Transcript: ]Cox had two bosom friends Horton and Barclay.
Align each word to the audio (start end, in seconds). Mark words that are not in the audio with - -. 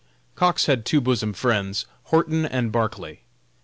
]Cox 0.41 0.65
had 0.65 0.83
two 0.83 0.99
bosom 0.99 1.31
friends 1.31 1.85
Horton 2.05 2.43
and 2.43 2.71
Barclay. 2.71 3.19